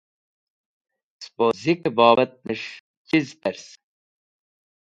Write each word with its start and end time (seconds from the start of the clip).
Sepozikẽ 1.23 1.93
bobatnẽs̃h 1.97 2.69
chiz 3.07 3.27
pẽrz. 3.41 3.65